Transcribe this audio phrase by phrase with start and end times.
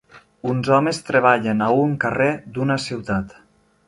[0.51, 3.37] Uns homes treballen a un carrer d'una ciutat.